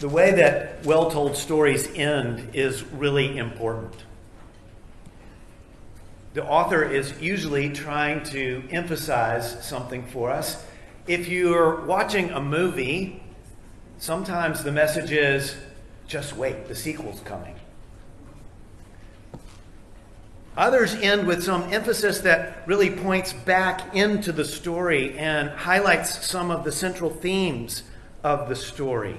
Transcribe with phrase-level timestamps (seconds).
[0.00, 3.94] The way that well told stories end is really important.
[6.34, 10.64] The author is usually trying to emphasize something for us.
[11.08, 13.20] If you're watching a movie,
[13.98, 15.56] sometimes the message is
[16.06, 17.56] just wait, the sequel's coming.
[20.56, 26.52] Others end with some emphasis that really points back into the story and highlights some
[26.52, 27.82] of the central themes
[28.22, 29.16] of the story.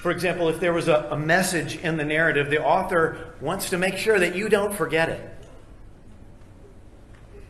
[0.00, 3.76] For example, if there was a, a, message in the narrative, the author wants to
[3.76, 5.30] make sure that you don't forget it.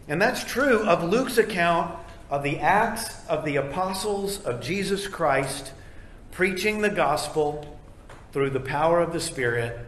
[0.08, 1.96] And that's true of Luke's account
[2.28, 5.70] of the Acts of the Apostles of Jesus Christ
[6.32, 7.78] preaching the gospel
[8.32, 9.78] through the power of the Spirit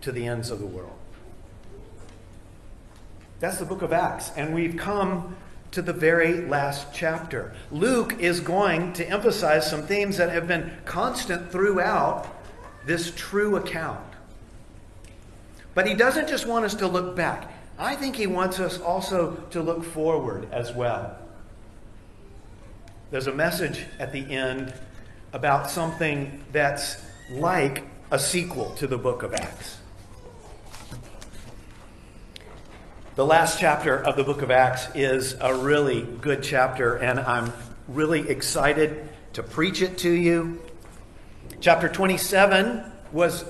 [0.00, 0.96] to the ends of the world.
[3.40, 4.30] That's the book of Acts.
[4.36, 5.36] And we've come
[5.76, 7.52] to the very last chapter.
[7.70, 12.26] Luke is going to emphasize some themes that have been constant throughout
[12.86, 14.00] this true account.
[15.74, 19.34] But he doesn't just want us to look back, I think he wants us also
[19.50, 21.18] to look forward as well.
[23.10, 24.72] There's a message at the end
[25.34, 29.76] about something that's like a sequel to the book of Acts.
[33.16, 37.50] The last chapter of the book of Acts is a really good chapter, and I'm
[37.88, 40.60] really excited to preach it to you.
[41.62, 43.46] Chapter 27 was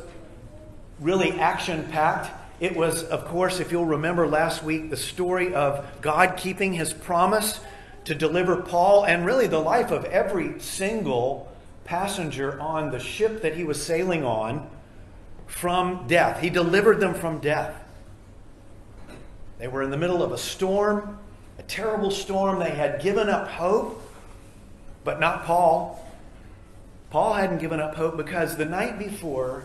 [1.01, 2.31] really action packed.
[2.61, 6.93] It was, of course, if you'll remember last week, the story of God keeping his
[6.93, 7.59] promise
[8.05, 11.53] to deliver Paul and really the life of every single
[11.85, 14.71] passenger on the ship that he was sailing on
[15.49, 16.41] from death.
[16.41, 17.83] He delivered them from death.
[19.59, 21.19] They were in the middle of a storm,
[21.59, 22.59] a terrible storm.
[22.59, 24.03] They had given up hope,
[25.05, 26.07] but not Paul.
[27.11, 29.65] Paul hadn't given up hope because the night before,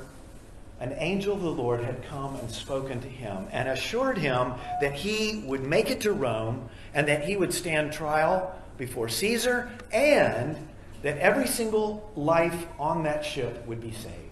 [0.80, 4.94] an angel of the Lord had come and spoken to him and assured him that
[4.94, 10.58] he would make it to Rome and that he would stand trial before Caesar and
[11.04, 14.31] that every single life on that ship would be saved.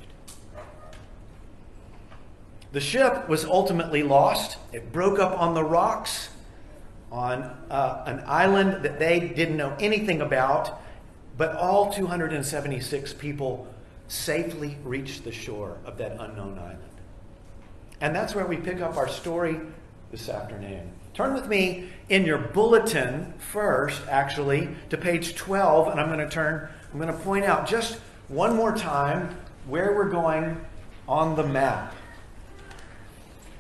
[2.72, 4.57] The ship was ultimately lost.
[4.72, 6.30] It broke up on the rocks
[7.12, 10.80] on uh, an island that they didn't know anything about,
[11.38, 13.68] but all 276 people
[14.07, 16.80] safely reached the shore of that unknown island.
[18.02, 19.59] And that's where we pick up our story
[20.12, 20.91] this afternoon.
[21.13, 26.30] Turn with me in your bulletin first, actually, to page 12, and I'm going to
[26.30, 29.36] turn, I'm going to point out just one more time
[29.68, 30.63] where we're going
[31.07, 31.94] on the map.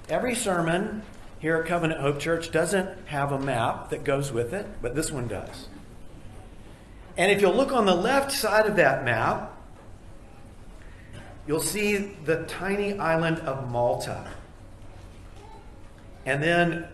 [0.09, 1.03] Every sermon
[1.37, 5.11] here at Covenant Hope Church doesn't have a map that goes with it, but this
[5.11, 5.67] one does.
[7.15, 9.55] And if you'll look on the left side of that map,
[11.45, 14.31] you'll see the tiny island of Malta.
[16.25, 16.87] And then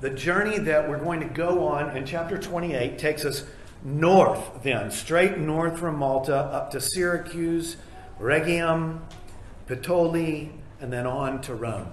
[0.00, 3.44] the journey that we're going to go on in chapter 28 takes us
[3.82, 7.76] north, then, straight north from Malta up to Syracuse,
[8.20, 9.00] Rhegium,
[9.66, 10.50] Puteoli,
[10.80, 11.92] and then on to Rome.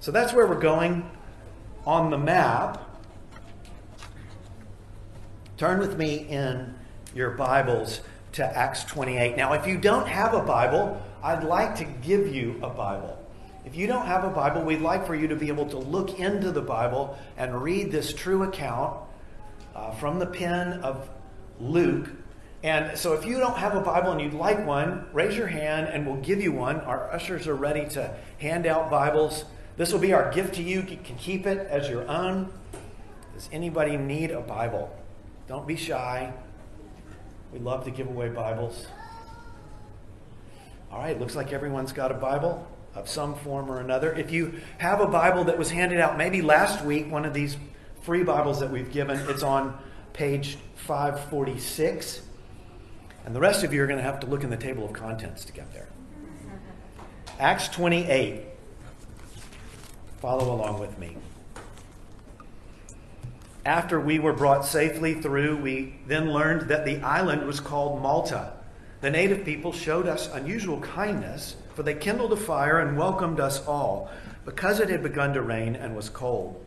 [0.00, 1.10] So that's where we're going
[1.86, 2.82] on the map.
[5.56, 6.74] Turn with me in
[7.14, 8.02] your Bibles
[8.32, 9.36] to Acts 28.
[9.36, 13.18] Now, if you don't have a Bible, I'd like to give you a Bible.
[13.64, 16.20] If you don't have a Bible, we'd like for you to be able to look
[16.20, 18.98] into the Bible and read this true account
[19.74, 21.08] uh, from the pen of
[21.58, 22.10] Luke.
[22.62, 25.88] And so, if you don't have a Bible and you'd like one, raise your hand
[25.88, 26.80] and we'll give you one.
[26.80, 29.44] Our ushers are ready to hand out Bibles.
[29.76, 30.80] This will be our gift to you.
[30.80, 32.50] You can keep it as your own.
[33.34, 34.94] Does anybody need a Bible?
[35.48, 36.32] Don't be shy.
[37.52, 38.86] We love to give away Bibles.
[40.90, 44.14] All right, looks like everyone's got a Bible of some form or another.
[44.14, 47.58] If you have a Bible that was handed out maybe last week, one of these
[48.00, 49.78] free Bibles that we've given, it's on
[50.14, 52.22] page 546.
[53.26, 54.94] And the rest of you are going to have to look in the table of
[54.94, 55.88] contents to get there.
[57.38, 58.55] Acts 28.
[60.26, 61.16] Follow along with me.
[63.64, 68.54] After we were brought safely through, we then learned that the island was called Malta.
[69.02, 73.64] The native people showed us unusual kindness, for they kindled a fire and welcomed us
[73.68, 74.10] all,
[74.44, 76.60] because it had begun to rain and was cold.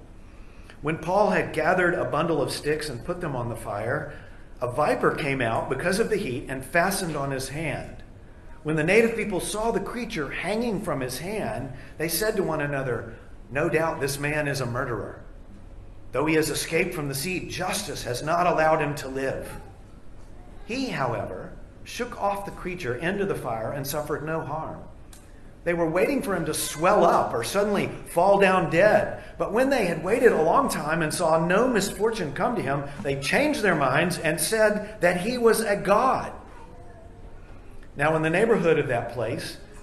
[0.82, 4.14] When Paul had gathered a bundle of sticks and put them on the fire,
[4.62, 8.04] a viper came out because of the heat and fastened on his hand.
[8.64, 12.62] When the native people saw the creature hanging from his hand, they said to one
[12.62, 13.16] another,
[13.52, 15.22] no doubt this man is a murderer.
[16.12, 19.52] Though he has escaped from the sea, justice has not allowed him to live.
[20.66, 21.52] He, however,
[21.84, 24.82] shook off the creature into the fire and suffered no harm.
[25.64, 29.22] They were waiting for him to swell up or suddenly fall down dead.
[29.38, 32.84] But when they had waited a long time and saw no misfortune come to him,
[33.04, 36.32] they changed their minds and said that he was a god.
[37.96, 39.58] Now, in the neighborhood of that place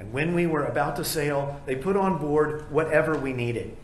[0.00, 3.76] And when we were about to sail, they put on board whatever we needed.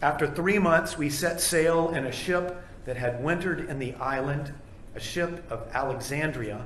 [0.00, 4.54] After three months, we set sail in a ship that had wintered in the island,
[4.94, 6.64] a ship of Alexandria,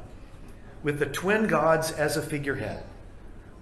[0.84, 2.84] with the twin gods as a figurehead.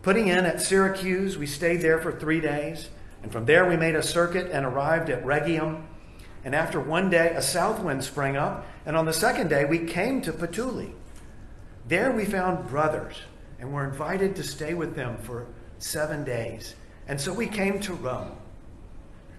[0.02, 2.90] Putting in at Syracuse, we stayed there for three days.
[3.22, 5.86] And from there, we made a circuit and arrived at Rhegium.
[6.44, 8.66] And after one day, a south wind sprang up.
[8.84, 10.92] And on the second day, we came to Puteoli.
[11.88, 13.16] There we found brothers
[13.58, 15.46] and were invited to stay with them for
[15.78, 16.74] seven days.
[17.06, 18.32] And so we came to Rome.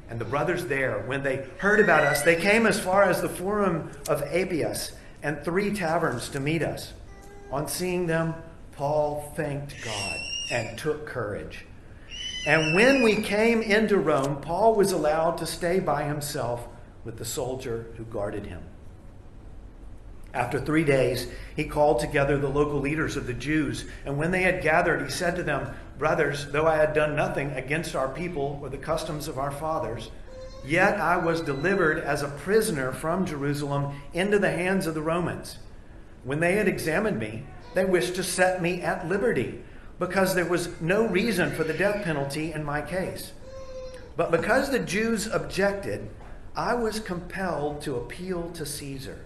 [0.09, 3.29] And the brothers there, when they heard about us, they came as far as the
[3.29, 6.93] Forum of Appius and three taverns to meet us.
[7.51, 8.33] On seeing them,
[8.71, 10.17] Paul thanked God
[10.51, 11.65] and took courage.
[12.47, 16.67] And when we came into Rome, Paul was allowed to stay by himself
[17.03, 18.61] with the soldier who guarded him.
[20.33, 24.43] After three days, he called together the local leaders of the Jews, and when they
[24.43, 28.59] had gathered, he said to them, Brothers, though I had done nothing against our people
[28.61, 30.11] or the customs of our fathers,
[30.63, 35.57] yet I was delivered as a prisoner from Jerusalem into the hands of the Romans.
[36.23, 39.63] When they had examined me, they wished to set me at liberty,
[39.97, 43.33] because there was no reason for the death penalty in my case.
[44.15, 46.07] But because the Jews objected,
[46.55, 49.25] I was compelled to appeal to Caesar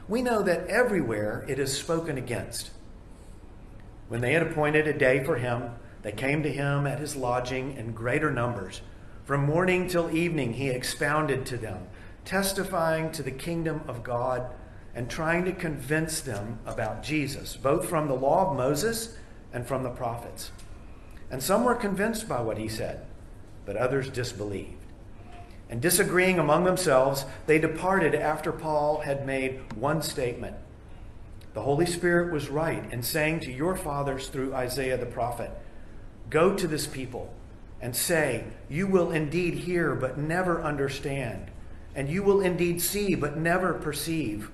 [0.07, 2.71] we know that everywhere it is spoken against.
[4.07, 5.71] When they had appointed a day for him,
[6.01, 8.81] they came to him at his lodging in greater numbers.
[9.23, 11.87] From morning till evening, he expounded to them,
[12.25, 14.47] testifying to the kingdom of God
[14.93, 19.15] and trying to convince them about Jesus, both from the law of Moses
[19.53, 20.51] and from the prophets.
[21.29, 23.05] And some were convinced by what he said,
[23.65, 24.80] but others disbelieved.
[25.71, 30.57] And disagreeing among themselves, they departed after Paul had made one statement.
[31.53, 35.49] The Holy Spirit was right in saying to your fathers through Isaiah the prophet,
[36.29, 37.33] Go to this people
[37.81, 41.49] and say, You will indeed hear, but never understand,
[41.95, 44.51] and you will indeed see, but never perceive.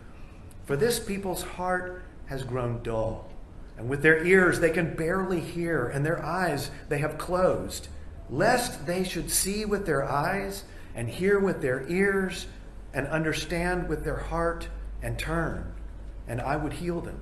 [0.65, 3.27] For this people's heart has grown dull,
[3.75, 7.87] and with their ears they can barely hear, and their eyes they have closed,
[8.29, 10.63] lest they should see with their eyes
[10.97, 12.47] and hear with their ears
[12.91, 14.67] and understand with their heart
[15.03, 15.71] and turn,
[16.27, 17.19] and I would heal them.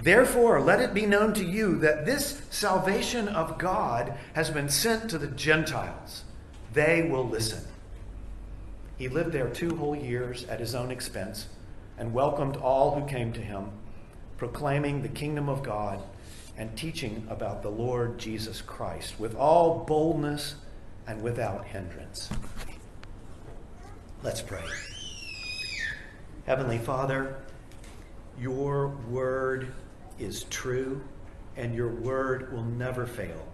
[0.00, 5.10] Therefore, let it be known to you that this salvation of God has been sent
[5.10, 6.22] to the Gentiles.
[6.72, 7.64] They will listen.
[8.96, 11.48] He lived there two whole years at his own expense
[11.98, 13.70] and welcomed all who came to him,
[14.38, 16.00] proclaiming the kingdom of God
[16.56, 20.54] and teaching about the Lord Jesus Christ with all boldness
[21.12, 22.30] and without hindrance.
[24.22, 24.64] Let's pray.
[26.46, 27.36] Heavenly Father,
[28.40, 29.74] your word
[30.18, 31.02] is true
[31.58, 33.46] and your word will never fail.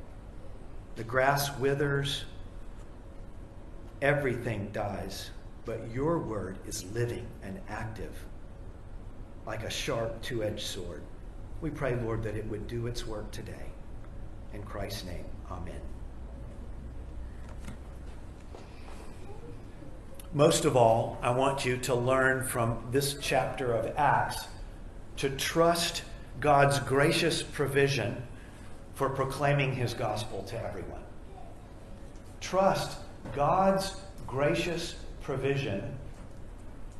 [0.94, 2.26] The grass withers,
[4.02, 5.30] everything dies,
[5.64, 8.14] but your word is living and active
[9.46, 11.02] like a sharp two edged sword.
[11.60, 13.66] We pray, Lord, that it would do its work today.
[14.54, 15.80] In Christ's name, amen.
[20.32, 24.46] Most of all, I want you to learn from this chapter of Acts
[25.16, 26.02] to trust
[26.38, 28.22] God's gracious provision
[28.94, 31.00] for proclaiming his gospel to everyone.
[32.40, 32.98] Trust
[33.34, 35.96] God's gracious provision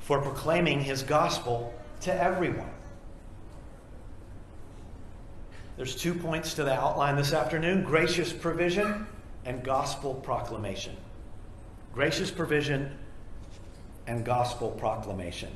[0.01, 2.71] for proclaiming his gospel to everyone.
[5.77, 9.07] There's two points to the outline this afternoon gracious provision
[9.45, 10.97] and gospel proclamation.
[11.93, 12.98] Gracious provision
[14.09, 15.51] and gospel proclamation.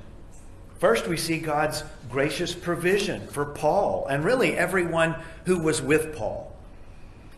[0.78, 5.16] First, we see God's gracious provision for Paul and really everyone
[5.46, 6.54] who was with Paul.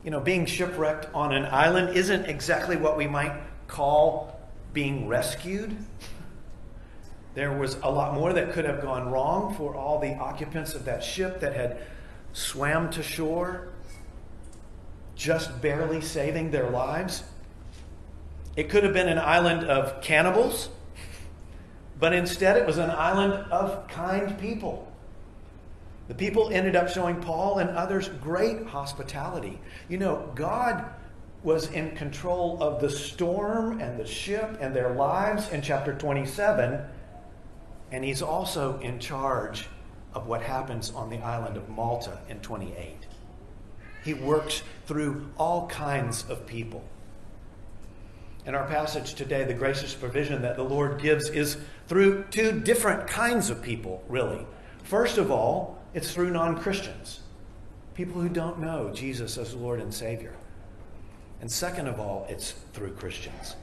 [0.03, 3.35] You know, being shipwrecked on an island isn't exactly what we might
[3.69, 4.41] call
[4.73, 5.77] being rescued.
[7.35, 10.85] There was a lot more that could have gone wrong for all the occupants of
[10.85, 11.79] that ship that had
[12.33, 13.69] swam to shore,
[15.17, 17.25] just barely saving their lives.
[18.57, 20.69] It could have been an island of cannibals,
[22.05, 24.93] but instead it was an island of kind people.
[26.09, 29.59] The people ended up showing Paul and others great hospitality.
[29.89, 30.85] You know, God
[31.43, 36.79] was in control of the storm and the ship and their lives in chapter 27,
[37.91, 39.67] and he's also in charge
[40.13, 42.99] of what happens on the island of Malta in 28.
[44.05, 46.85] He works through all kinds of people.
[48.47, 53.07] In our passage today, the gracious provision that the Lord gives is through two different
[53.07, 54.47] kinds of people, really.
[54.83, 57.21] First of all, it's through non Christians,
[57.95, 60.35] people who don't know Jesus as Lord and Savior.
[61.41, 63.57] And second of all, it's through Christians.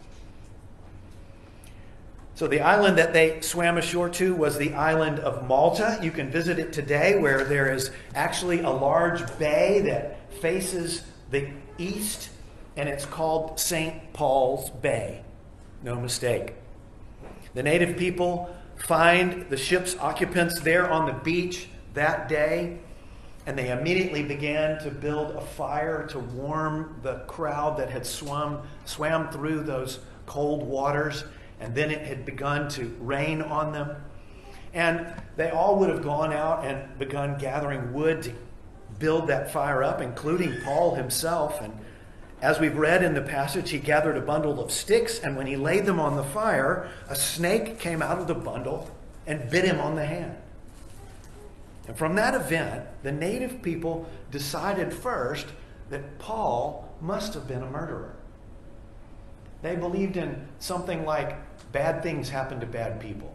[2.33, 5.99] So the island that they swam ashore to was the island of Malta.
[6.01, 11.49] You can visit it today, where there is actually a large bay that faces the
[11.77, 12.30] east,
[12.81, 14.11] and it's called St.
[14.11, 15.21] Paul's Bay.
[15.83, 16.55] No mistake.
[17.53, 22.79] The native people find the ship's occupants there on the beach that day,
[23.45, 28.63] and they immediately began to build a fire to warm the crowd that had swum,
[28.85, 31.23] swam through those cold waters
[31.59, 33.95] and then it had begun to rain on them.
[34.73, 38.33] And they all would have gone out and begun gathering wood to
[38.97, 41.61] build that fire up, including Paul himself.
[41.61, 41.77] And
[42.41, 45.55] as we've read in the passage, he gathered a bundle of sticks, and when he
[45.55, 48.89] laid them on the fire, a snake came out of the bundle
[49.27, 50.35] and bit him on the hand.
[51.87, 55.47] And from that event, the native people decided first
[55.89, 58.15] that Paul must have been a murderer.
[59.61, 61.37] They believed in something like
[61.71, 63.33] Bad things happen to bad people.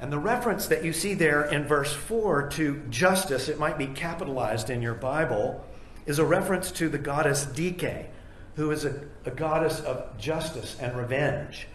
[0.00, 3.86] And the reference that you see there in verse 4 to justice, it might be
[3.86, 5.64] capitalized in your Bible,
[6.06, 8.10] is a reference to the goddess Dike,
[8.56, 11.66] who is a, a goddess of justice and revenge.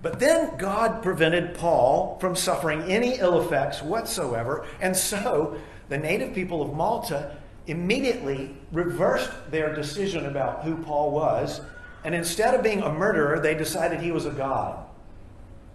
[0.00, 5.56] But then God prevented Paul from suffering any ill effects whatsoever, and so
[5.88, 11.60] the native people of Malta immediately reversed their decision about who Paul was
[12.04, 14.84] and instead of being a murderer, they decided he was a god.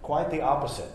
[0.02, 0.90] Quite the opposite.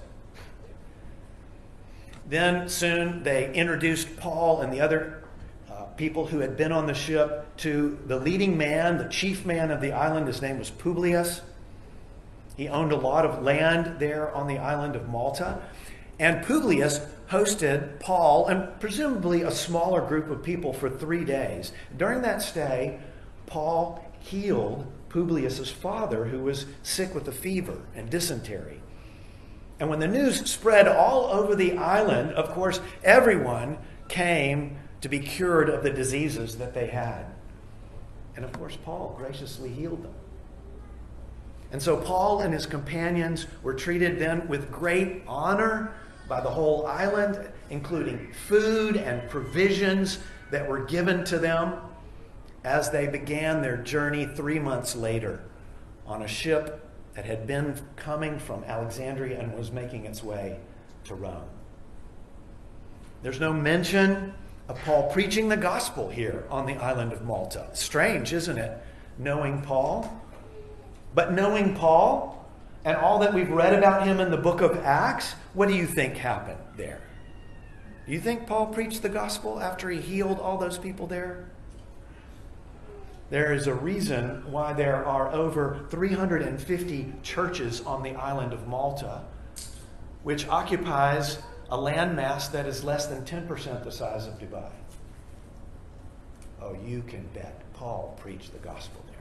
[2.27, 5.23] Then soon they introduced Paul and the other
[5.69, 9.71] uh, people who had been on the ship to the leading man, the chief man
[9.71, 10.27] of the island.
[10.27, 11.41] His name was Publius.
[12.55, 15.61] He owned a lot of land there on the island of Malta.
[16.19, 21.71] And Publius hosted Paul and presumably a smaller group of people for three days.
[21.97, 22.99] During that stay,
[23.47, 28.82] Paul healed Publius's father, who was sick with a fever and dysentery.
[29.83, 35.19] And when the news spread all over the island, of course, everyone came to be
[35.19, 37.25] cured of the diseases that they had.
[38.37, 40.13] And of course, Paul graciously healed them.
[41.73, 45.93] And so Paul and his companions were treated then with great honor
[46.29, 51.73] by the whole island, including food and provisions that were given to them
[52.63, 55.43] as they began their journey three months later
[56.07, 56.82] on a ship
[57.15, 60.59] that had been coming from Alexandria and was making its way
[61.05, 61.49] to Rome.
[63.21, 64.33] There's no mention
[64.67, 67.67] of Paul preaching the gospel here on the island of Malta.
[67.73, 68.77] Strange, isn't it?
[69.17, 70.21] Knowing Paul.
[71.13, 72.45] But knowing Paul
[72.85, 75.85] and all that we've read about him in the book of Acts, what do you
[75.85, 77.01] think happened there?
[78.05, 81.45] Do you think Paul preached the gospel after he healed all those people there?
[83.33, 89.23] There is a reason why there are over 350 churches on the island of Malta,
[90.21, 91.39] which occupies
[91.71, 94.69] a landmass that is less than 10% the size of Dubai.
[96.61, 99.15] Oh, you can bet Paul preached the gospel there.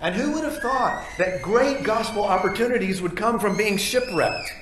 [0.00, 4.54] And who would have thought that great gospel opportunities would come from being shipwrecked?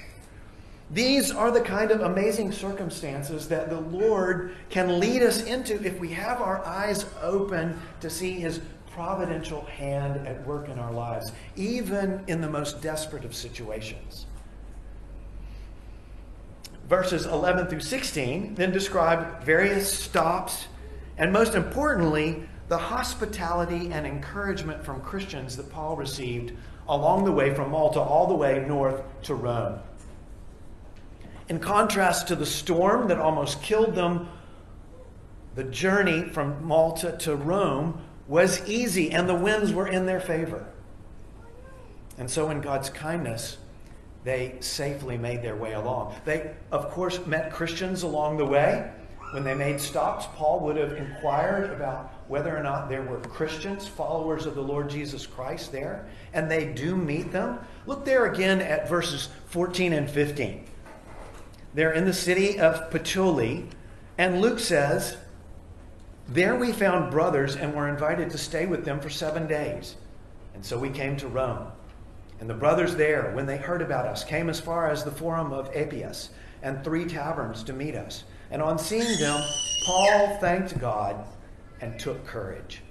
[0.90, 6.00] These are the kind of amazing circumstances that the Lord can lead us into if
[6.00, 11.30] we have our eyes open to see His providential hand at work in our lives,
[11.56, 14.26] even in the most desperate of situations.
[16.88, 20.68] verses 11 through 16 then describe various stops
[21.18, 26.52] and, most importantly, the hospitality and encouragement from Christians that Paul received
[26.88, 29.80] along the way from Malta all the way north to Rome.
[31.48, 34.28] In contrast to the storm that almost killed them,
[35.54, 40.66] the journey from Malta to Rome was easy and the winds were in their favor.
[42.18, 43.58] And so, in God's kindness,
[44.24, 46.14] they safely made their way along.
[46.24, 48.90] They, of course, met Christians along the way.
[49.32, 53.86] When they made stops, Paul would have inquired about whether or not there were Christians,
[53.86, 57.58] followers of the Lord Jesus Christ there, and they do meet them.
[57.86, 60.64] Look there again at verses 14 and 15.
[61.74, 63.68] They're in the city of Puteoli,
[64.16, 65.16] and Luke says,
[66.28, 69.96] There we found brothers and were invited to stay with them for seven days.
[70.54, 71.68] And so we came to Rome.
[72.40, 75.52] And the brothers there, when they heard about us, came as far as the Forum
[75.52, 76.30] of Appius
[76.62, 78.24] and three taverns to meet us.
[78.50, 79.40] And on seeing them,
[79.84, 81.24] Paul thanked God
[81.80, 82.82] and took courage.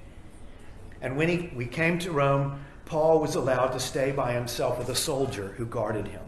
[1.01, 4.89] And when he, we came to Rome, Paul was allowed to stay by himself with
[4.89, 6.26] a soldier who guarded him.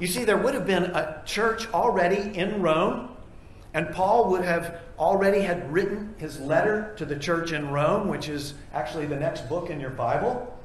[0.00, 3.10] You see, there would have been a church already in Rome,
[3.74, 8.26] and Paul would have already had written his letter to the church in Rome, which
[8.26, 10.58] is actually the next book in your Bible,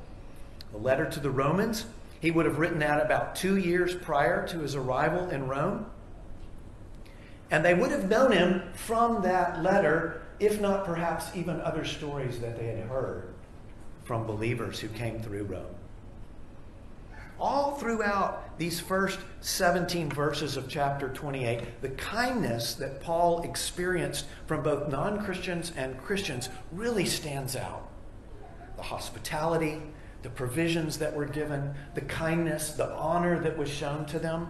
[0.71, 1.85] the letter to the Romans.
[2.21, 5.85] He would have written that about two years prior to his arrival in Rome.
[7.51, 12.39] And they would have known him from that letter, if not perhaps even other stories
[12.39, 13.33] that they had heard
[14.05, 15.74] from believers who came through Rome.
[17.39, 24.63] All throughout these first 17 verses of chapter 28, the kindness that Paul experienced from
[24.63, 27.89] both non Christians and Christians really stands out.
[28.77, 29.81] The hospitality,
[30.21, 34.47] the provisions that were given, the kindness, the honor that was shown to them.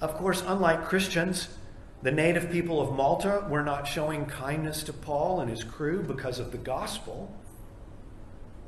[0.00, 1.48] Of course, unlike Christians,
[2.02, 6.38] the native people of Malta were not showing kindness to Paul and his crew because
[6.38, 7.34] of the gospel.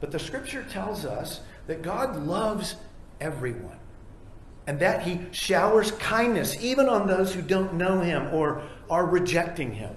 [0.01, 2.77] But the scripture tells us that God loves
[3.21, 3.79] everyone
[4.67, 9.73] and that he showers kindness even on those who don't know him or are rejecting
[9.73, 9.95] him.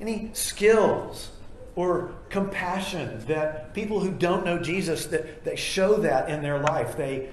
[0.00, 1.30] Any skills
[1.76, 6.96] or compassion that people who don't know Jesus that they show that in their life.
[6.96, 7.30] They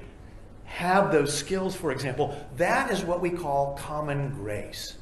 [0.66, 4.98] have those skills, for example, that is what we call common grace.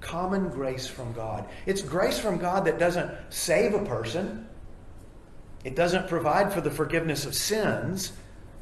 [0.00, 1.46] Common grace from God.
[1.66, 4.47] It's grace from God that doesn't save a person,
[5.68, 8.12] it doesn't provide for the forgiveness of sins.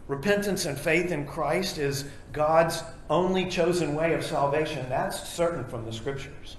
[0.08, 4.84] Repentance and faith in Christ is God's only chosen way of salvation.
[4.88, 6.56] That's certain from the scriptures.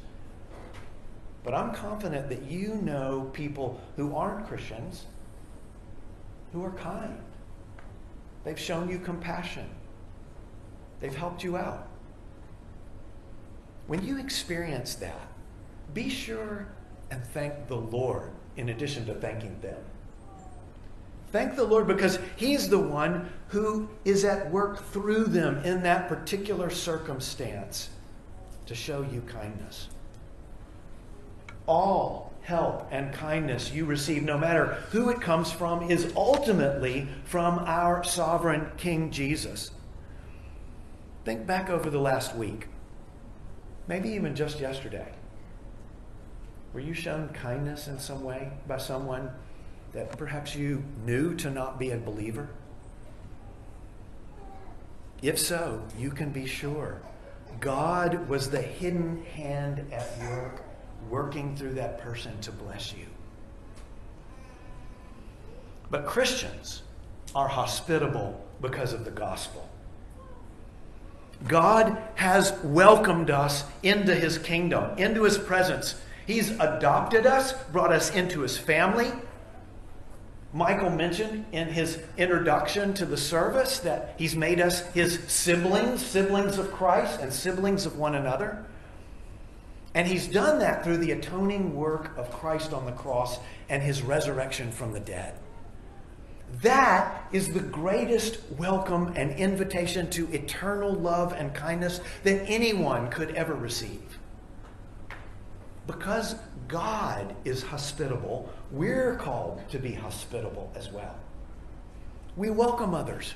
[1.44, 5.04] But I'm confident that you know people who aren't Christians
[6.54, 7.20] who are kind.
[8.46, 9.70] They've shown you compassion.
[11.02, 11.90] They've helped you out.
[13.88, 15.28] When you experience that,
[15.94, 16.70] be sure
[17.12, 19.84] and thank the Lord in addition to thanking them.
[21.32, 26.08] Thank the Lord because He's the one who is at work through them in that
[26.08, 27.90] particular circumstance
[28.66, 29.88] to show you kindness.
[31.66, 37.60] All help and kindness you receive, no matter who it comes from, is ultimately from
[37.60, 39.72] our sovereign King Jesus.
[41.26, 42.68] Think back over the last week,
[43.86, 45.12] maybe even just yesterday.
[46.72, 49.30] Were you shown kindness in some way by someone
[49.93, 52.50] that perhaps you knew to not be a believer?
[55.21, 57.02] If so, you can be sure
[57.60, 60.63] God was the hidden hand at work
[61.10, 63.06] working through that person to bless you.
[65.89, 66.84] But Christians
[67.34, 69.67] are hospitable because of the gospel.
[71.47, 75.95] God has welcomed us into his kingdom, into his presence.
[76.26, 79.12] He's adopted us, brought us into his family.
[80.54, 86.58] Michael mentioned in his introduction to the service that he's made us his siblings, siblings
[86.58, 88.66] of Christ, and siblings of one another.
[89.94, 94.02] And he's done that through the atoning work of Christ on the cross and his
[94.02, 95.34] resurrection from the dead.
[96.62, 103.36] That is the greatest welcome and invitation to eternal love and kindness that anyone could
[103.36, 104.20] ever receive.
[105.88, 106.36] Because
[106.68, 111.16] God is hospitable, we're called to be hospitable as well.
[112.36, 113.34] We welcome others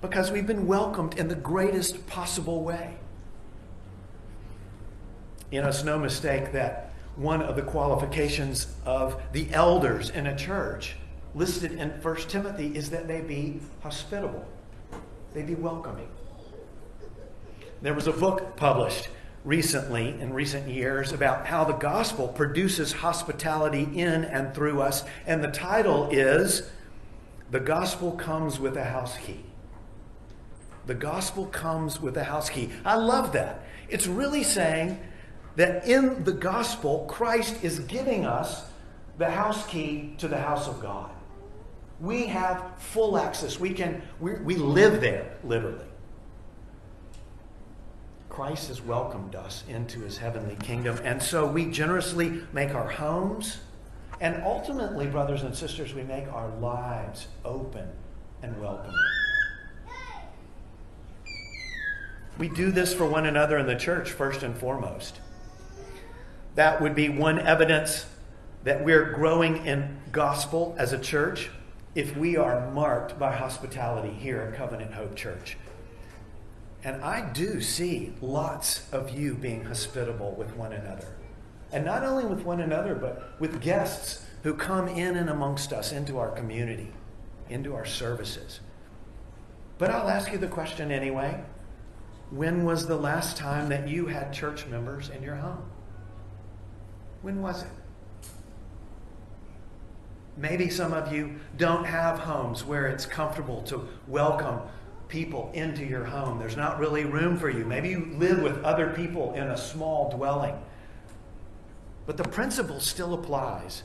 [0.00, 2.96] because we've been welcomed in the greatest possible way.
[5.50, 10.36] You know, it's no mistake that one of the qualifications of the elders in a
[10.36, 10.96] church
[11.34, 14.46] listed in 1 Timothy is that they be hospitable,
[15.34, 16.08] they be welcoming.
[17.82, 19.08] There was a book published
[19.44, 25.04] recently, in recent years, about how the gospel produces hospitality in and through us.
[25.26, 26.68] And the title is
[27.50, 29.44] The Gospel Comes with a House Key.
[30.86, 32.70] The gospel comes with a house key.
[32.84, 33.64] I love that.
[33.88, 34.98] It's really saying
[35.56, 38.64] that in the gospel, Christ is giving us
[39.18, 41.10] the house key to the house of God.
[42.00, 43.60] We have full access.
[43.60, 45.86] We can we, we live there literally.
[48.30, 53.58] Christ has welcomed us into his heavenly kingdom, and so we generously make our homes
[54.20, 57.88] and ultimately, brothers and sisters, we make our lives open
[58.42, 58.94] and welcoming.
[62.36, 65.20] We do this for one another in the church, first and foremost.
[66.54, 68.06] That would be one evidence
[68.64, 71.48] that we're growing in gospel as a church
[71.94, 75.56] if we are marked by hospitality here at Covenant Hope Church.
[76.82, 81.16] And I do see lots of you being hospitable with one another.
[81.72, 85.92] And not only with one another, but with guests who come in and amongst us
[85.92, 86.92] into our community,
[87.48, 88.60] into our services.
[89.78, 91.42] But I'll ask you the question anyway
[92.30, 95.68] when was the last time that you had church members in your home?
[97.22, 97.68] When was it?
[100.36, 104.60] Maybe some of you don't have homes where it's comfortable to welcome
[105.10, 106.38] people into your home.
[106.38, 107.64] There's not really room for you.
[107.64, 110.56] Maybe you live with other people in a small dwelling.
[112.06, 113.82] But the principle still applies.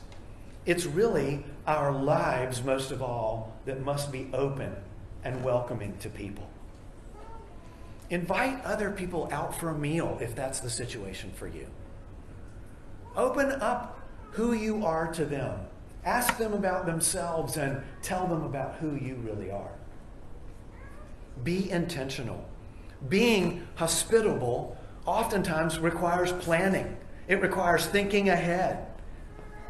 [0.64, 4.74] It's really our lives, most of all, that must be open
[5.24, 6.48] and welcoming to people.
[8.08, 11.66] Invite other people out for a meal if that's the situation for you.
[13.16, 14.00] Open up
[14.32, 15.58] who you are to them.
[16.04, 19.72] Ask them about themselves and tell them about who you really are.
[21.44, 22.44] Be intentional.
[23.08, 26.96] Being hospitable oftentimes requires planning,
[27.28, 28.86] it requires thinking ahead.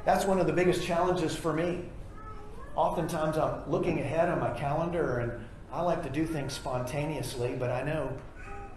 [0.05, 1.85] That's one of the biggest challenges for me.
[2.76, 5.33] Oftentimes I'm looking ahead on my calendar and
[5.72, 8.16] I like to do things spontaneously, but I know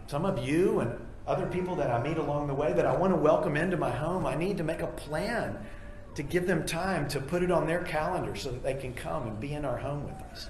[0.08, 3.14] some of you and other people that I meet along the way that I want
[3.14, 5.58] to welcome into my home, I need to make a plan
[6.16, 9.28] to give them time to put it on their calendar so that they can come
[9.28, 10.50] and be in our home with us.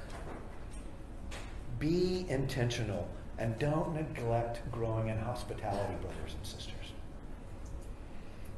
[1.80, 6.76] Be intentional and don't neglect growing in hospitality, brothers and sisters.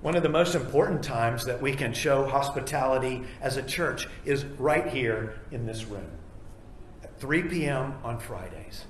[0.01, 4.43] One of the most important times that we can show hospitality as a church is
[4.45, 6.09] right here in this room
[7.03, 7.93] at 3 p.m.
[8.03, 8.85] on Fridays.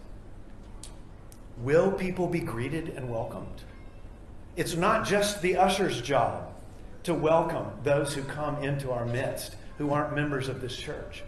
[1.58, 3.63] Will people be greeted and welcomed?
[4.56, 6.54] It's not just the usher's job
[7.04, 11.24] to welcome those who come into our midst who aren't members of this church.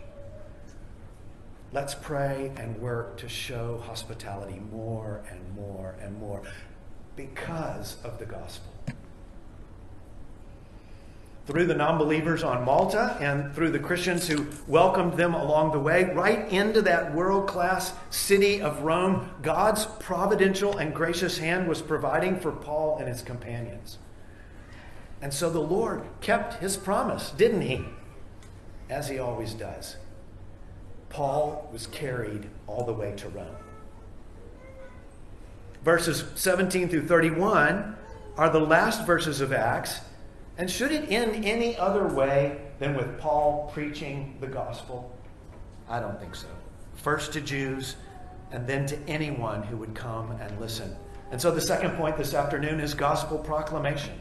[1.73, 6.43] Let's pray and work to show hospitality more and more and more
[7.15, 8.73] because of the gospel
[11.45, 15.79] through the non believers on Malta and through the Christians who welcomed them along the
[15.79, 21.81] way, right into that world class city of Rome, God's providential and gracious hand was
[21.81, 23.97] providing for Paul and his companions.
[25.21, 27.85] And so the Lord kept his promise, didn't he?
[28.89, 29.97] As he always does.
[31.13, 33.55] Paul was carried all the way to Rome.
[35.85, 37.95] Verses 17 through 31
[38.35, 39.99] are the last verses of Acts
[40.57, 45.15] and should it end any other way than with Paul preaching the gospel?
[45.89, 46.47] I don't think so.
[46.95, 47.95] First to Jews,
[48.51, 50.95] and then to anyone who would come and listen.
[51.31, 54.13] And so the second point this afternoon is gospel proclamation.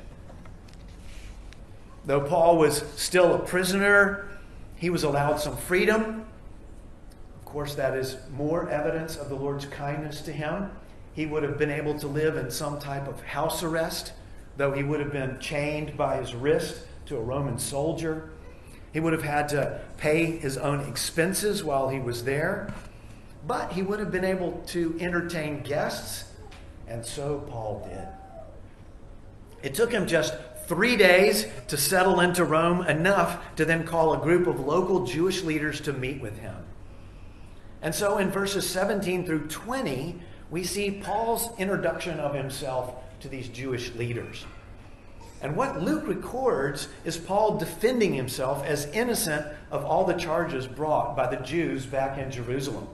[2.06, 4.26] Though Paul was still a prisoner,
[4.76, 6.24] he was allowed some freedom.
[7.52, 10.70] Course, that is more evidence of the Lord's kindness to him.
[11.12, 14.12] He would have been able to live in some type of house arrest
[14.56, 18.30] though he would have been chained by his wrist to a Roman soldier.
[18.92, 22.72] He would have had to pay his own expenses while he was there,
[23.46, 26.30] but he would have been able to entertain guests,
[26.86, 28.08] and so Paul did.
[29.66, 30.34] It took him just
[30.66, 35.42] three days to settle into Rome, enough to then call a group of local Jewish
[35.42, 36.56] leaders to meet with him.
[37.82, 43.48] And so in verses 17 through 20, we see Paul's introduction of himself to these
[43.48, 44.44] Jewish leaders.
[45.40, 51.16] And what Luke records is Paul defending himself as innocent of all the charges brought
[51.16, 52.86] by the Jews back in Jerusalem.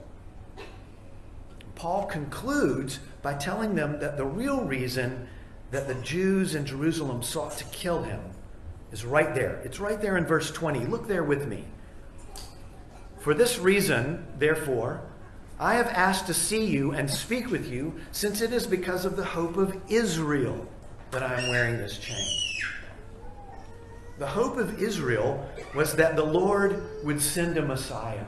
[1.75, 5.27] Paul concludes by telling them that the real reason
[5.69, 8.19] that the Jews in Jerusalem sought to kill him
[8.91, 9.61] is right there.
[9.63, 10.87] It's right there in verse 20.
[10.87, 11.65] Look there with me.
[13.19, 15.01] For this reason, therefore,
[15.59, 19.17] I have asked to see you and speak with you, since it is because of
[19.17, 20.65] the hope of Israel
[21.11, 22.25] that I am wearing this chain.
[24.19, 28.25] The hope of Israel was that the Lord would send a Messiah.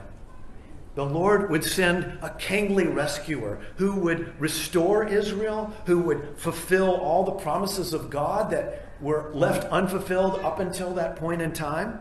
[0.95, 7.23] The Lord would send a kingly rescuer who would restore Israel, who would fulfill all
[7.23, 11.99] the promises of God that were left unfulfilled up until that point in time.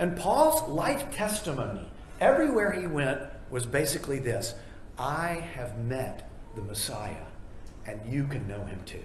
[0.00, 1.86] And Paul's life testimony,
[2.20, 4.54] everywhere he went, was basically this
[4.98, 7.26] I have met the Messiah,
[7.86, 9.02] and you can know him too.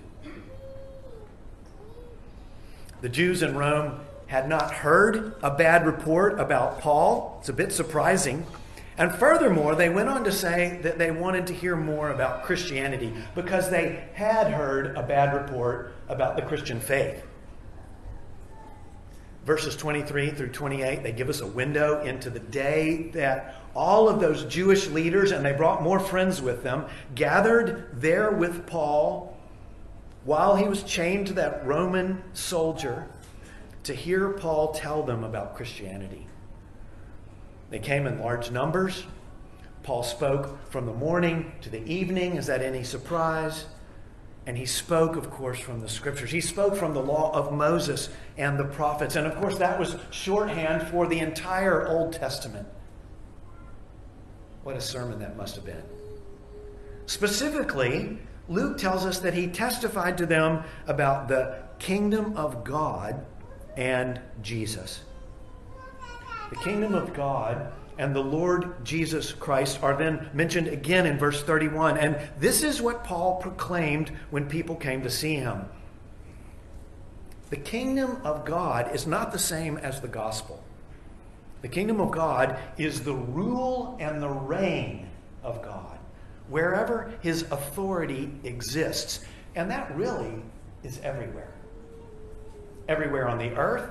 [3.01, 7.37] The Jews in Rome had not heard a bad report about Paul.
[7.41, 8.45] It's a bit surprising.
[8.97, 13.13] And furthermore, they went on to say that they wanted to hear more about Christianity
[13.35, 17.21] because they had heard a bad report about the Christian faith.
[19.45, 24.19] Verses 23 through 28, they give us a window into the day that all of
[24.19, 29.37] those Jewish leaders, and they brought more friends with them, gathered there with Paul
[30.23, 33.07] while he was chained to that Roman soldier
[33.83, 36.25] to hear Paul tell them about Christianity.
[37.69, 39.05] They came in large numbers.
[39.83, 42.37] Paul spoke from the morning to the evening.
[42.37, 43.65] Is that any surprise?
[44.47, 46.29] And he spoke, of course, from the scriptures.
[46.29, 49.15] He spoke from the law of Moses and the prophets.
[49.15, 52.67] And of course, that was shorthand for the entire Old Testament.
[54.63, 55.83] What a sermon that must have been.
[57.07, 63.25] Specifically, Luke tells us that he testified to them about the kingdom of God
[63.75, 65.01] and Jesus.
[66.51, 71.41] The kingdom of God and the Lord Jesus Christ are then mentioned again in verse
[71.43, 71.97] 31.
[71.97, 75.65] And this is what Paul proclaimed when people came to see him.
[77.49, 80.61] The kingdom of God is not the same as the gospel.
[81.61, 85.07] The kingdom of God is the rule and the reign
[85.41, 85.97] of God,
[86.49, 89.23] wherever his authority exists.
[89.55, 90.43] And that really
[90.83, 91.53] is everywhere.
[92.87, 93.89] Everywhere on the earth,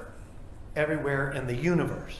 [0.76, 2.18] everywhere in the universe.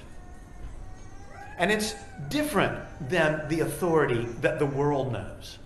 [1.58, 1.94] And it's
[2.28, 5.58] different than the authority that the world knows.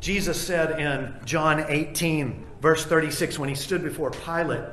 [0.00, 4.64] Jesus said in John 18, verse 36, when he stood before Pilate,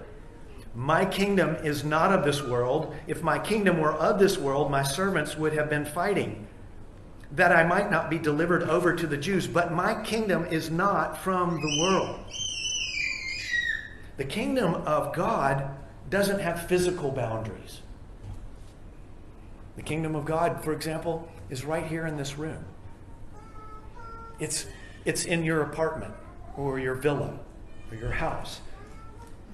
[0.76, 2.96] My kingdom is not of this world.
[3.08, 6.48] If my kingdom were of this world, my servants would have been fighting,
[7.32, 9.48] that I might not be delivered over to the Jews.
[9.48, 12.20] But my kingdom is not from the world.
[14.18, 15.76] The kingdom of God
[16.10, 17.83] doesn't have physical boundaries.
[19.76, 22.64] The kingdom of God, for example, is right here in this room.
[24.40, 24.68] It's,
[25.06, 26.14] it's in your apartment
[26.58, 27.40] or your villa
[27.92, 28.62] or your house.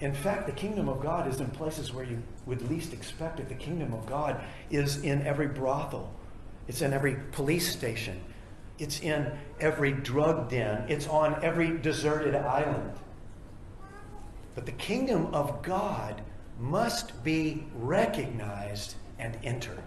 [0.01, 3.49] In fact, the kingdom of God is in places where you would least expect it.
[3.49, 6.13] The kingdom of God is in every brothel,
[6.67, 8.21] it's in every police station,
[8.77, 12.93] it's in every drug den, it's on every deserted island.
[14.55, 16.21] But the kingdom of God
[16.60, 19.84] must be recognized and entered.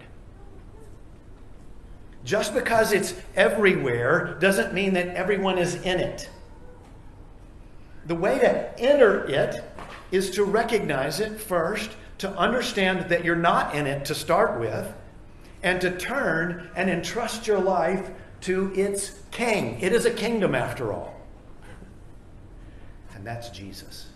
[2.23, 6.29] Just because it's everywhere doesn't mean that everyone is in it.
[8.05, 9.63] The way to enter it
[10.11, 14.93] is to recognize it first, to understand that you're not in it to start with,
[15.63, 18.09] and to turn and entrust your life
[18.41, 19.79] to its king.
[19.79, 21.13] It is a kingdom after all.
[23.15, 24.07] And that's Jesus.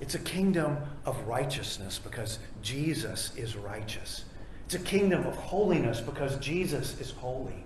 [0.00, 4.24] It's a kingdom of righteousness because Jesus is righteous.
[4.70, 7.64] It's a kingdom of holiness because Jesus is holy.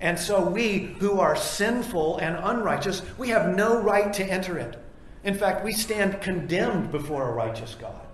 [0.00, 4.80] And so we who are sinful and unrighteous, we have no right to enter it.
[5.24, 8.06] In fact, we stand condemned before a righteous God.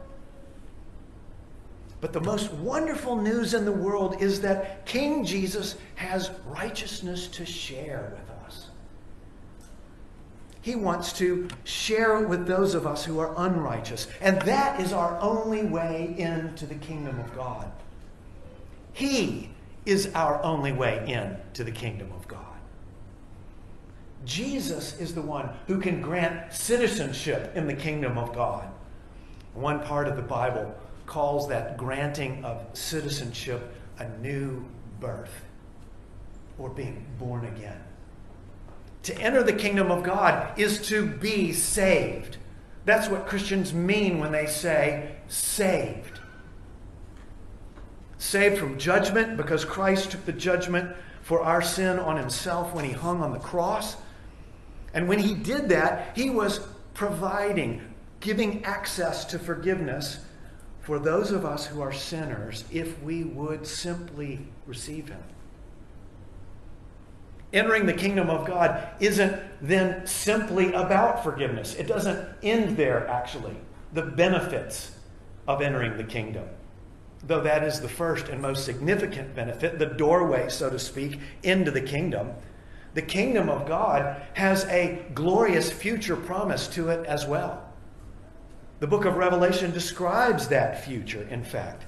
[2.00, 7.44] But the most wonderful news in the world is that King Jesus has righteousness to
[7.44, 8.68] share with us.
[10.62, 14.08] He wants to share with those of us who are unrighteous.
[14.22, 17.70] And that is our only way into the kingdom of God.
[18.98, 19.48] He
[19.86, 22.40] is our only way in to the kingdom of God.
[24.24, 28.68] Jesus is the one who can grant citizenship in the kingdom of God.
[29.54, 30.74] One part of the Bible
[31.06, 34.64] calls that granting of citizenship a new
[34.98, 35.44] birth
[36.58, 37.80] or being born again.
[39.04, 42.38] To enter the kingdom of God is to be saved.
[42.84, 46.17] That's what Christians mean when they say saved
[48.18, 52.92] saved from judgment because Christ took the judgment for our sin on himself when he
[52.92, 53.96] hung on the cross.
[54.94, 56.60] And when he did that, he was
[56.94, 57.80] providing,
[58.20, 60.20] giving access to forgiveness
[60.88, 65.22] for those of us who are sinners if we would simply receive Him.
[67.52, 71.74] Entering the kingdom of God isn't then simply about forgiveness.
[71.74, 73.54] It doesn't end there, actually.
[73.92, 74.92] The benefits
[75.46, 76.48] of entering the kingdom.
[77.26, 81.70] Though that is the first and most significant benefit, the doorway, so to speak, into
[81.70, 82.30] the kingdom.
[82.94, 87.64] The kingdom of God has a glorious future promise to it as well.
[88.80, 91.84] The book of Revelation describes that future, in fact.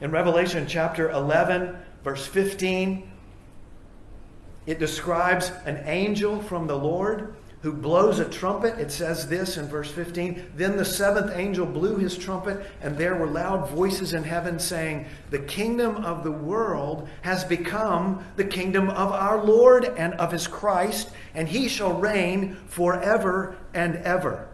[0.00, 3.10] In Revelation chapter 11, verse 15,
[4.66, 8.78] it describes an angel from the Lord who blows a trumpet.
[8.78, 13.16] It says this in verse 15 Then the seventh angel blew his trumpet, and there
[13.16, 18.88] were loud voices in heaven saying, The kingdom of the world has become the kingdom
[18.90, 24.48] of our Lord and of his Christ, and he shall reign forever and ever.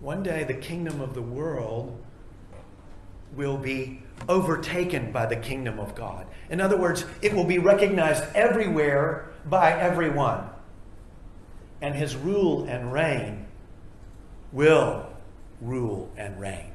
[0.00, 1.98] One day, the kingdom of the world
[3.34, 6.26] will be overtaken by the kingdom of God.
[6.50, 10.48] In other words, it will be recognized everywhere by everyone.
[11.80, 13.46] And his rule and reign
[14.52, 15.06] will
[15.60, 16.72] rule and reign.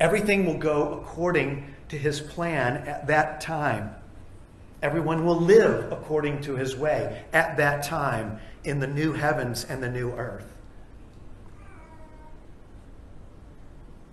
[0.00, 3.94] Everything will go according to his plan at that time.
[4.80, 9.82] Everyone will live according to his way at that time in the new heavens and
[9.82, 10.54] the new earth.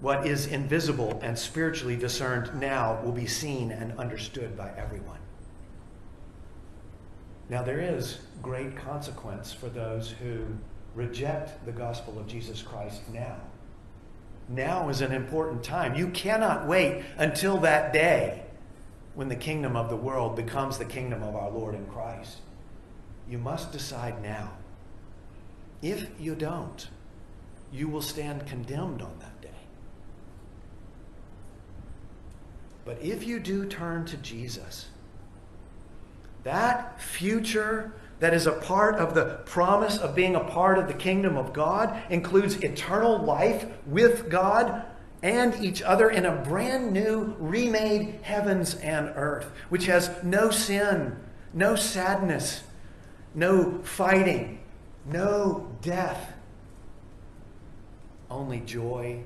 [0.02, 5.20] What is invisible and spiritually discerned now will be seen and understood by everyone.
[7.50, 10.46] Now, there is great consequence for those who
[10.96, 13.38] reject the gospel of Jesus Christ now.
[14.48, 15.96] Now is an important time.
[15.96, 18.44] You cannot wait until that day
[19.16, 22.38] when the kingdom of the world becomes the kingdom of our Lord in Christ.
[23.30, 24.52] You must decide now.
[25.82, 26.88] If you don't,
[27.72, 29.50] you will stand condemned on that day.
[32.86, 34.88] But if you do turn to Jesus,
[36.46, 40.94] that future that is a part of the promise of being a part of the
[40.94, 44.86] kingdom of God includes eternal life with God
[45.24, 51.18] and each other in a brand new, remade heavens and earth, which has no sin,
[51.52, 52.62] no sadness,
[53.34, 54.60] no fighting,
[55.04, 56.32] no death,
[58.30, 59.20] only joy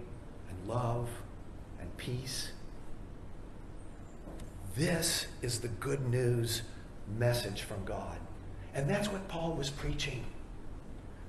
[0.49, 1.09] and love
[1.81, 2.53] and peace.
[4.77, 6.61] This is the good news
[7.17, 8.17] message from God.
[8.73, 10.25] And that's what Paul was preaching.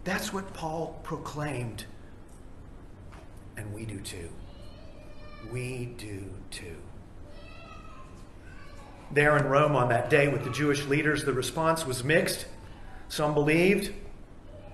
[0.04, 1.84] That's what Paul proclaimed.
[3.56, 4.28] And we do too.
[5.50, 6.76] We do too.
[9.10, 12.46] There in Rome on that day with the Jewish leaders, the response was mixed.
[13.08, 13.92] Some believed,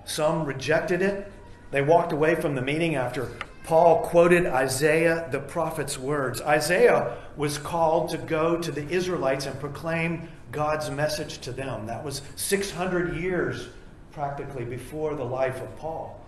[0.05, 1.31] some rejected it.
[1.71, 3.31] They walked away from the meeting after
[3.63, 6.39] Paul quoted Isaiah the prophet's words.
[6.41, 11.87] Isaiah was called to go to the Israelites and proclaim God's message to them.
[11.87, 13.67] That was 600 years
[14.11, 16.19] practically before the life of Paul.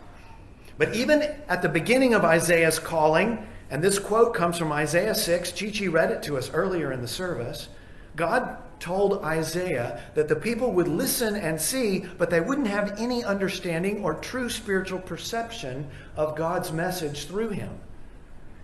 [0.77, 5.51] But even at the beginning of Isaiah's calling, and this quote comes from Isaiah 6,
[5.51, 7.67] Chichi read it to us earlier in the service.
[8.15, 13.23] God told Isaiah that the people would listen and see, but they wouldn't have any
[13.23, 17.77] understanding or true spiritual perception of God's message through him.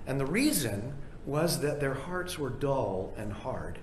[0.07, 0.93] And the reason
[1.25, 3.79] was that their hearts were dull and hard.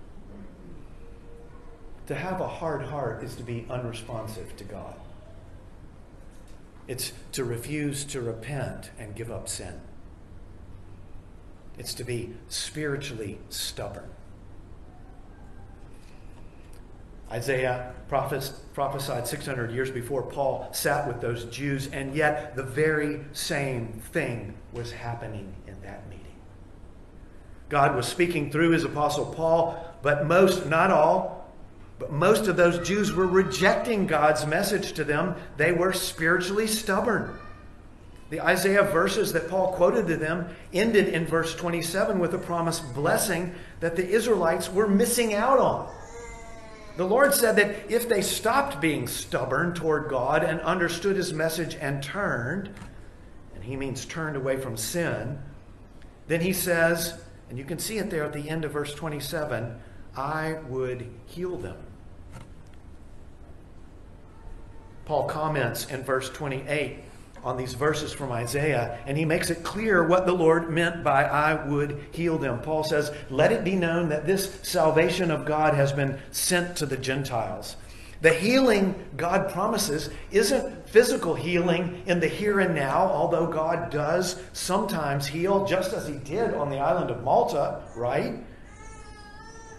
[2.06, 4.94] To have a hard heart is to be unresponsive to God.
[6.88, 9.80] It's to refuse to repent and give up sin.
[11.78, 14.10] It's to be spiritually stubborn.
[17.30, 24.02] Isaiah prophesied 600 years before Paul sat with those Jews, and yet the very same
[24.12, 26.26] thing was happening in that meeting.
[27.70, 31.41] God was speaking through his apostle Paul, but most, not all,
[32.02, 35.36] but most of those Jews were rejecting God's message to them.
[35.56, 37.38] They were spiritually stubborn.
[38.28, 42.92] The Isaiah verses that Paul quoted to them ended in verse 27 with a promised
[42.92, 45.94] blessing that the Israelites were missing out on.
[46.96, 51.76] The Lord said that if they stopped being stubborn toward God and understood his message
[51.76, 52.68] and turned,
[53.54, 55.38] and he means turned away from sin,
[56.26, 59.78] then he says, and you can see it there at the end of verse 27,
[60.16, 61.76] I would heal them.
[65.04, 66.98] Paul comments in verse 28
[67.44, 71.24] on these verses from Isaiah, and he makes it clear what the Lord meant by
[71.24, 72.60] I would heal them.
[72.60, 76.86] Paul says, Let it be known that this salvation of God has been sent to
[76.86, 77.76] the Gentiles.
[78.20, 84.40] The healing God promises isn't physical healing in the here and now, although God does
[84.52, 88.34] sometimes heal, just as He did on the island of Malta, right?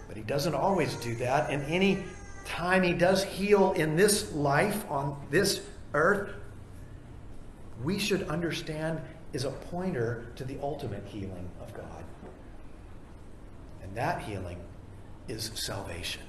[0.09, 1.49] But He doesn't always do that.
[1.49, 2.03] in any
[2.45, 5.61] time He does heal in this life, on this
[5.93, 6.29] earth,
[7.83, 9.01] we should understand
[9.33, 12.03] is a pointer to the ultimate healing of God.
[13.81, 14.59] And that healing
[15.27, 16.21] is salvation.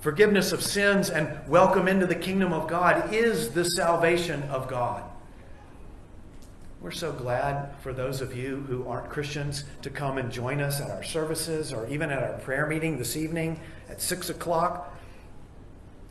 [0.00, 5.04] Forgiveness of sins and welcome into the kingdom of God is the salvation of God.
[6.80, 10.80] We're so glad for those of you who aren't Christians to come and join us
[10.80, 13.60] at our services or even at our prayer meeting this evening
[13.92, 14.96] at 6 o'clock.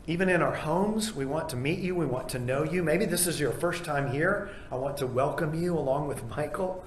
[0.06, 1.94] Even in our homes, we want to meet you.
[1.94, 2.82] We want to know you.
[2.82, 4.50] Maybe this is your first time here.
[4.70, 6.84] I want to welcome you along with Michael.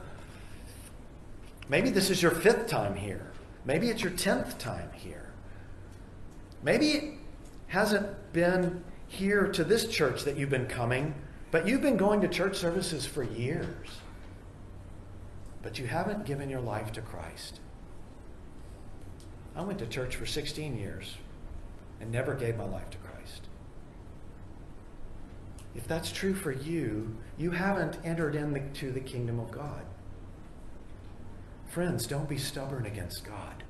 [1.69, 3.31] Maybe this is your fifth time here.
[3.65, 5.31] Maybe it's your tenth time here.
[6.63, 7.13] Maybe it
[7.67, 11.13] hasn't been here to this church that you've been coming,
[11.51, 13.87] but you've been going to church services for years.
[15.61, 17.59] But you haven't given your life to Christ.
[19.55, 21.15] I went to church for 16 years
[22.01, 23.41] and never gave my life to Christ.
[25.75, 29.81] If that's true for you, you haven't entered into the kingdom of God.
[31.67, 33.63] Friends, don't be stubborn against God.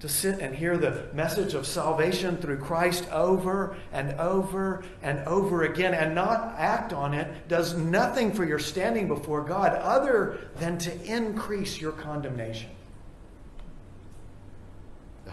[0.00, 5.62] To sit and hear the message of salvation through Christ over and over and over
[5.62, 10.76] again and not act on it does nothing for your standing before God other than
[10.78, 12.75] to increase your condemnation.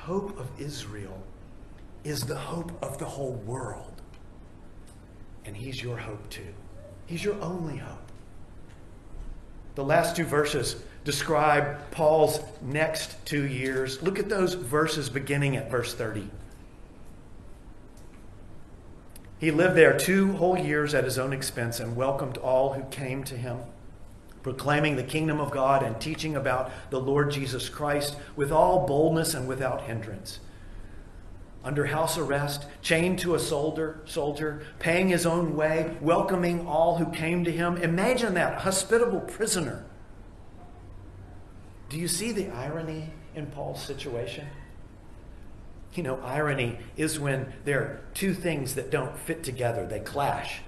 [0.03, 1.17] Hope of Israel
[2.03, 4.01] is the hope of the whole world.
[5.45, 6.53] And He's your hope too.
[7.05, 8.11] He's your only hope.
[9.75, 10.75] The last two verses
[11.05, 14.03] describe Paul's next two years.
[14.03, 16.29] Look at those verses beginning at verse 30.
[19.39, 23.23] He lived there two whole years at his own expense and welcomed all who came
[23.23, 23.59] to him,
[24.43, 29.33] proclaiming the kingdom of God and teaching about the Lord Jesus Christ with all boldness
[29.33, 30.39] and without hindrance.
[31.63, 37.09] Under house arrest, chained to a soldier, soldier, paying his own way, welcoming all who
[37.11, 37.77] came to him.
[37.77, 39.85] Imagine that hospitable prisoner
[41.93, 44.47] do you see the irony in Paul's situation?
[45.93, 50.61] You know, irony is when there are two things that don't fit together, they clash.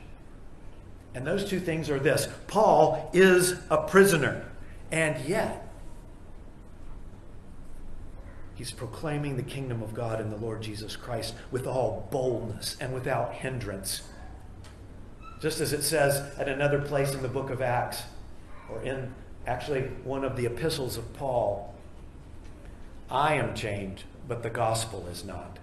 [1.16, 4.45] And those two things are this Paul is a prisoner,
[4.91, 5.66] and yet
[8.53, 12.93] he's proclaiming the kingdom of God in the Lord Jesus Christ with all boldness and
[12.93, 14.01] without hindrance.
[15.39, 18.03] Just as it says at another place in the book of Acts,
[18.70, 19.13] or in
[19.47, 21.74] actually one of the epistles of Paul.
[23.09, 25.59] I am chained, but the gospel is not.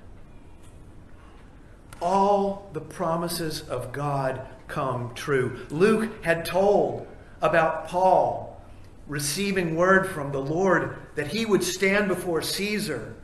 [2.03, 5.65] All the promises of God come true.
[5.71, 7.07] Luke had told
[7.41, 8.61] about Paul
[9.07, 13.15] receiving word from the Lord that he would stand before Caesar,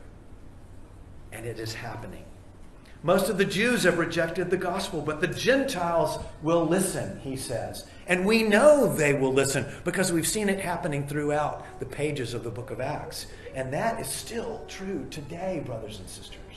[1.31, 2.23] and it is happening.
[3.03, 7.85] Most of the Jews have rejected the gospel, but the Gentiles will listen, he says.
[8.07, 12.43] And we know they will listen because we've seen it happening throughout the pages of
[12.43, 13.27] the book of Acts.
[13.55, 16.48] And that is still true today, brothers and sisters.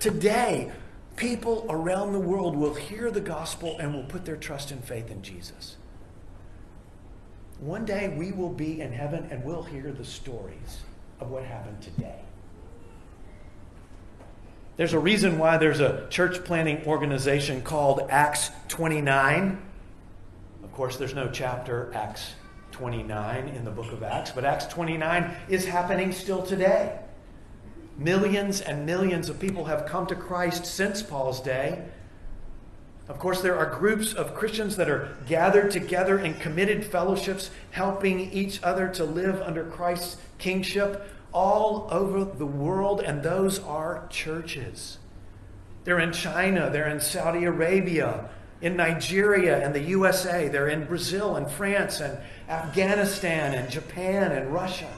[0.00, 0.70] Today,
[1.16, 5.10] people around the world will hear the gospel and will put their trust and faith
[5.10, 5.76] in Jesus.
[7.58, 10.80] One day we will be in heaven and we'll hear the stories
[11.18, 12.20] of what happened today.
[14.76, 19.60] There's a reason why there's a church planting organization called Acts 29.
[20.62, 22.34] Of course, there's no chapter Acts
[22.70, 26.96] 29 in the book of Acts, but Acts 29 is happening still today.
[27.98, 31.82] Millions and millions of people have come to Christ since Paul's day.
[33.08, 38.20] Of course, there are groups of Christians that are gathered together in committed fellowships, helping
[38.32, 44.98] each other to live under Christ's kingship all over the world, and those are churches.
[45.84, 48.28] They're in China, they're in Saudi Arabia,
[48.60, 52.18] in Nigeria and the USA, they're in Brazil and France and
[52.48, 54.88] Afghanistan and Japan and Russia.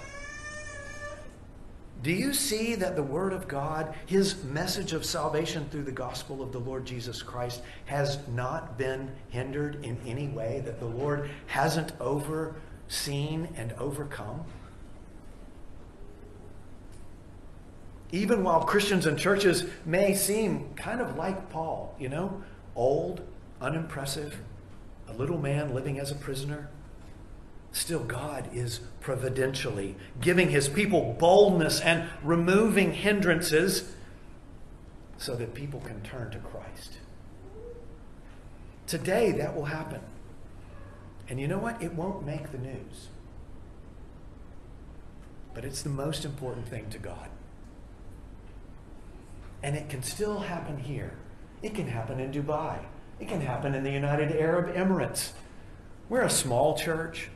[2.02, 6.42] Do you see that the Word of God, His message of salvation through the gospel
[6.42, 10.62] of the Lord Jesus Christ, has not been hindered in any way?
[10.64, 14.44] That the Lord hasn't overseen and overcome?
[18.12, 22.42] Even while Christians and churches may seem kind of like Paul, you know,
[22.74, 23.20] old,
[23.60, 24.40] unimpressive,
[25.06, 26.70] a little man living as a prisoner,
[27.72, 33.92] still God is providentially giving his people boldness and removing hindrances
[35.18, 36.98] so that people can turn to Christ.
[38.86, 40.00] Today, that will happen.
[41.28, 41.80] And you know what?
[41.80, 43.08] It won't make the news.
[45.54, 47.28] But it's the most important thing to God.
[49.62, 51.12] And it can still happen here.
[51.62, 52.78] It can happen in Dubai.
[53.20, 55.32] It can happen in the United Arab Emirates.
[56.08, 57.28] We're a small church.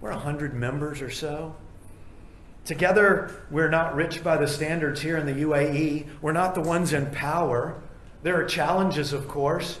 [0.00, 1.54] We're 100 members or so.
[2.64, 6.06] Together, we're not rich by the standards here in the UAE.
[6.20, 7.80] We're not the ones in power.
[8.22, 9.78] There are challenges, of course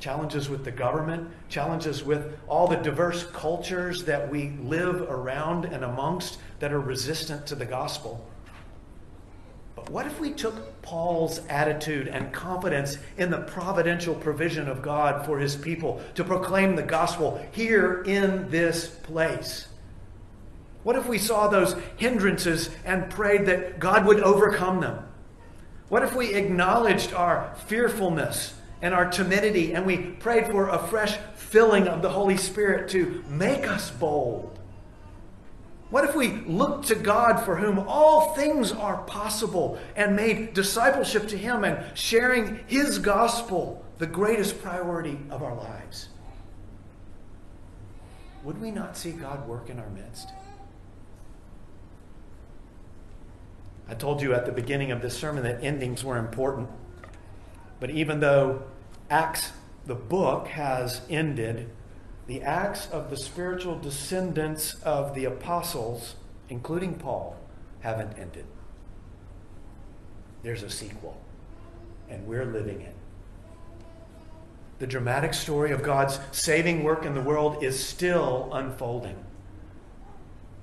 [0.00, 5.84] challenges with the government, challenges with all the diverse cultures that we live around and
[5.84, 8.24] amongst that are resistant to the gospel.
[9.84, 15.24] But what if we took Paul's attitude and confidence in the providential provision of God
[15.24, 19.68] for his people to proclaim the gospel here in this place?
[20.82, 25.04] What if we saw those hindrances and prayed that God would overcome them?
[25.88, 31.16] What if we acknowledged our fearfulness and our timidity and we prayed for a fresh
[31.36, 34.58] filling of the Holy Spirit to make us bold?
[35.90, 41.28] What if we looked to God for whom all things are possible and made discipleship
[41.28, 46.08] to Him and sharing His gospel the greatest priority of our lives?
[48.44, 50.28] Would we not see God work in our midst?
[53.88, 56.68] I told you at the beginning of this sermon that endings were important.
[57.80, 58.62] But even though
[59.08, 59.52] Acts,
[59.86, 61.70] the book, has ended,
[62.28, 66.14] the acts of the spiritual descendants of the apostles,
[66.50, 67.36] including Paul,
[67.80, 68.44] haven't ended.
[70.42, 71.18] There's a sequel,
[72.10, 72.94] and we're living it.
[74.78, 79.16] The dramatic story of God's saving work in the world is still unfolding.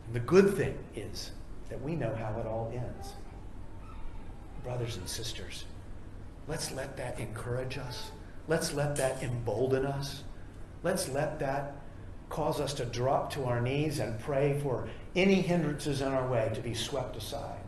[0.06, 1.32] And the good thing is
[1.70, 3.14] that we know how it all ends.
[4.64, 5.66] Brothers and sisters,
[6.48, 8.12] let's let that encourage us.
[8.48, 10.22] Let's let that embolden us.
[10.86, 11.78] Let's let that
[12.30, 16.52] cause us to drop to our knees and pray for any hindrances in our way
[16.54, 17.64] to be swept aside,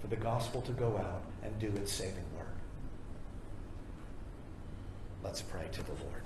[0.00, 2.46] for the gospel to go out and do its saving work.
[5.22, 6.19] Let's pray to the Lord.